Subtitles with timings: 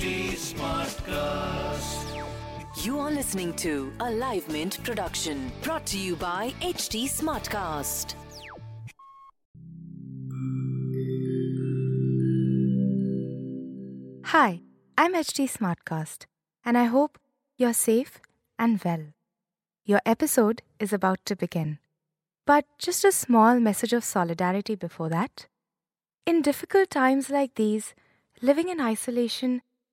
[0.00, 2.24] Smartcast.
[2.86, 8.14] You are listening to a Live Mint production brought to you by HT Smartcast.
[14.24, 14.62] Hi,
[14.96, 16.24] I'm HT Smartcast,
[16.64, 17.18] and I hope
[17.58, 18.22] you're safe
[18.58, 19.04] and well.
[19.84, 21.78] Your episode is about to begin.
[22.46, 25.46] But just a small message of solidarity before that.
[26.24, 27.94] In difficult times like these,
[28.40, 29.60] living in isolation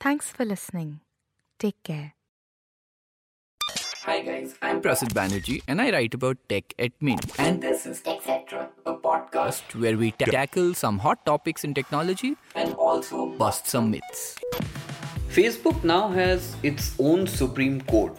[0.00, 1.00] Thanks for listening.
[1.58, 2.14] Take care.
[4.02, 7.24] Hi guys, I'm Prasid Banerjee and I write about tech at Mint.
[7.38, 12.36] And This is TechCetra, a podcast where we ta- tackle some hot topics in technology
[12.54, 14.36] and also bust some myths.
[15.30, 18.14] Facebook now has its own Supreme Court.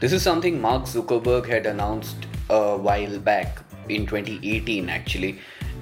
[0.00, 5.38] This is something Mark Zuckerberg had announced a while back in 2018, actually.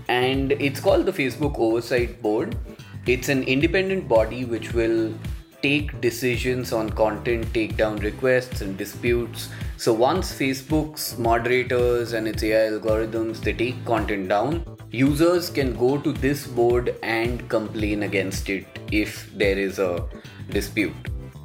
[0.09, 2.57] And it's called the Facebook Oversight Board.
[3.07, 5.15] It's an independent body which will
[5.63, 9.49] take decisions on content takedown requests and disputes.
[9.79, 15.97] So once Facebook's moderators and its AI algorithms they take content down, users can go
[15.97, 20.07] to this board and complain against it if there is a
[20.51, 20.95] dispute.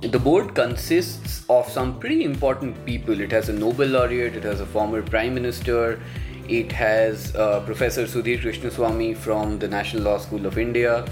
[0.02, 3.22] The board consists of some pretty important people.
[3.22, 6.02] It has a Nobel laureate, it has a former prime minister,
[6.50, 11.06] it has uh, Professor Sudhir Krishnaswamy from the National Law School of India.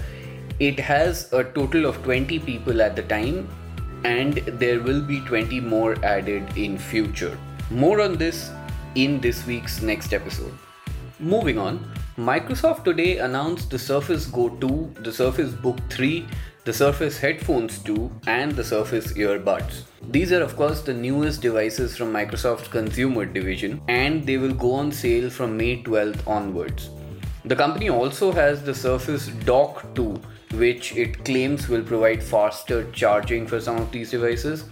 [0.60, 3.48] It has a total of 20 people at the time,
[4.04, 7.36] and there will be 20 more added in future.
[7.70, 8.50] More on this
[8.94, 10.52] in this week's next episode.
[11.18, 16.24] Moving on, Microsoft today announced the Surface Go 2, the Surface Book 3,
[16.64, 19.82] the Surface Headphones 2, and the Surface Earbuds.
[20.10, 24.74] These are, of course, the newest devices from Microsoft's consumer division, and they will go
[24.74, 26.90] on sale from May 12th onwards.
[27.46, 30.18] The company also has the Surface Dock 2,
[30.54, 34.64] which it claims will provide faster charging for some of these devices,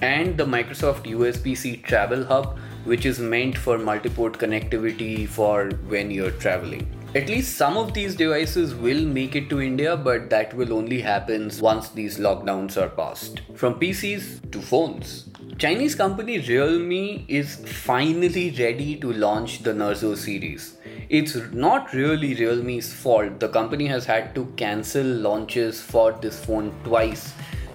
[0.00, 6.10] and the Microsoft USB C Travel Hub, which is meant for multi-port connectivity for when
[6.10, 6.86] you're traveling.
[7.14, 11.00] At least some of these devices will make it to India, but that will only
[11.00, 13.40] happen once these lockdowns are passed.
[13.54, 15.30] From PCs to phones.
[15.56, 20.76] Chinese company Realme is finally ready to launch the Narzo series.
[21.10, 23.40] It's not really Realme's fault.
[23.40, 27.32] The company has had to cancel launches for this phone twice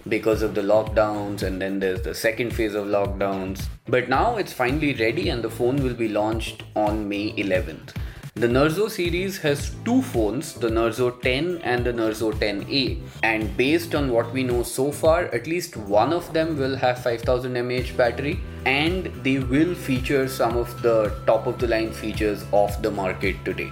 [0.08, 3.66] because of the lockdowns and then there's the second phase of lockdowns.
[3.88, 7.96] But now it's finally ready and the phone will be launched on May 11th.
[8.36, 13.00] The Narzo series has two phones, the Narzo 10 and the Narzo 10A.
[13.22, 16.98] And based on what we know so far, at least one of them will have
[16.98, 22.44] 5000 mAh battery and they will feature some of the top of the line features
[22.52, 23.72] of the market today.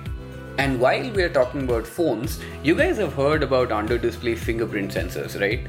[0.59, 4.94] And while we are talking about phones, you guys have heard about under display fingerprint
[4.94, 5.66] sensors, right?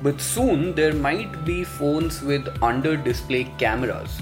[0.00, 4.16] But soon there might be phones with under display cameras.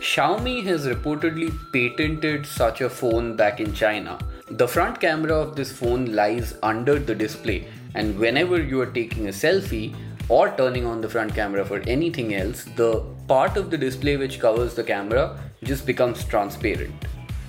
[0.00, 4.16] Xiaomi has reportedly patented such a phone back in China.
[4.48, 7.66] The front camera of this phone lies under the display,
[7.96, 9.96] and whenever you are taking a selfie
[10.28, 14.38] or turning on the front camera for anything else, the part of the display which
[14.38, 16.94] covers the camera just becomes transparent.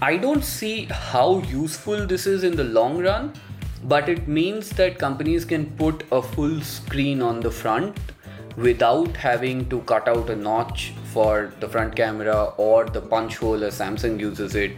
[0.01, 3.31] I don't see how useful this is in the long run,
[3.83, 7.95] but it means that companies can put a full screen on the front
[8.59, 13.63] without having to cut out a notch for the front camera or the punch hole
[13.63, 14.73] as Samsung uses it,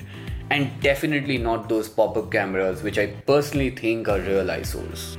[0.52, 5.18] and definitely not those pop up cameras, which I personally think are real eyesores.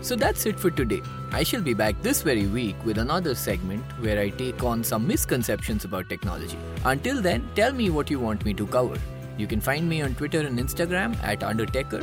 [0.00, 1.02] So that's it for today.
[1.32, 5.06] I shall be back this very week with another segment where I take on some
[5.06, 6.58] misconceptions about technology.
[6.84, 8.96] Until then, tell me what you want me to cover.
[9.36, 12.00] You can find me on Twitter and Instagram at Undertaker.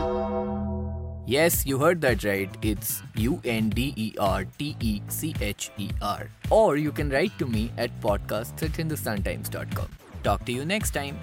[1.25, 2.49] Yes, you heard that right.
[2.61, 6.27] It's U N D E R T E C H E R.
[6.49, 9.87] Or you can write to me at podcasts at hindustantimes.com.
[10.23, 11.17] Talk to you next time.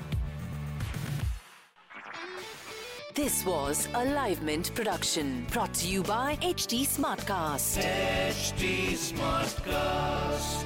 [3.14, 7.82] This was a Live Mint production brought to you by HT Smartcast.
[7.82, 10.64] HT Smartcast.